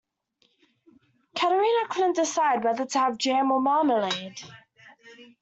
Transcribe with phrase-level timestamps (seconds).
[1.35, 4.41] Katerina couldn't decide whether to have jam or marmalade.